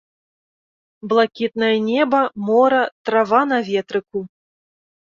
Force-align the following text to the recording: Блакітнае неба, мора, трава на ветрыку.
Блакітнае 1.11 1.71
неба, 1.91 2.21
мора, 2.49 2.83
трава 3.11 3.41
на 3.55 3.63
ветрыку. 3.71 4.19